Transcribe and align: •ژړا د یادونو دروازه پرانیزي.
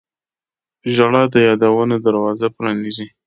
•ژړا 0.93 1.23
د 1.33 1.35
یادونو 1.47 1.95
دروازه 2.05 2.47
پرانیزي. 2.55 3.07